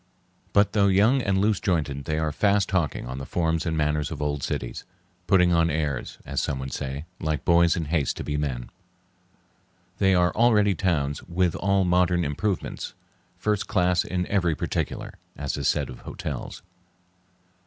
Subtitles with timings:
[0.51, 4.09] But, though young and loose jointed, they are fast taking on the forms and manners
[4.09, 4.83] of old cities,
[5.27, 8.71] putting on airs, as some would say, like boys in haste to be men.
[9.99, 12.95] They are already towns "with all modern improvements,
[13.37, 16.63] first class in every particular," as is said of hotels.